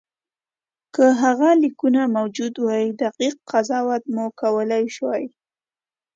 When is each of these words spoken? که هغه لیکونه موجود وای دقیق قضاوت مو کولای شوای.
که 0.93 1.05
هغه 1.21 1.49
لیکونه 1.61 2.01
موجود 2.17 2.53
وای 2.65 2.85
دقیق 3.03 3.35
قضاوت 3.51 4.03
مو 4.13 4.25
کولای 4.41 4.85
شوای. 4.95 5.25